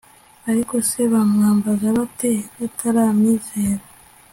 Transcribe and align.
ariko 0.49 0.73
se 0.89 0.99
bamwambaza 1.11 1.87
bate 1.97 2.31
bataramwizera 2.57 3.83